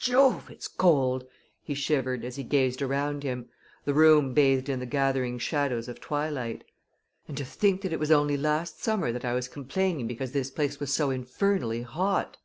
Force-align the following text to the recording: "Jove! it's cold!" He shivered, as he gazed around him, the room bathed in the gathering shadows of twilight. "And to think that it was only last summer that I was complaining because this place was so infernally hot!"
"Jove! 0.00 0.50
it's 0.50 0.66
cold!" 0.66 1.28
He 1.62 1.74
shivered, 1.74 2.24
as 2.24 2.34
he 2.34 2.42
gazed 2.42 2.82
around 2.82 3.22
him, 3.22 3.48
the 3.84 3.94
room 3.94 4.34
bathed 4.34 4.68
in 4.68 4.80
the 4.80 4.84
gathering 4.84 5.38
shadows 5.38 5.86
of 5.86 6.00
twilight. 6.00 6.64
"And 7.28 7.36
to 7.36 7.44
think 7.44 7.82
that 7.82 7.92
it 7.92 8.00
was 8.00 8.10
only 8.10 8.36
last 8.36 8.82
summer 8.82 9.12
that 9.12 9.24
I 9.24 9.34
was 9.34 9.46
complaining 9.46 10.08
because 10.08 10.32
this 10.32 10.50
place 10.50 10.80
was 10.80 10.92
so 10.92 11.10
infernally 11.10 11.82
hot!" 11.82 12.36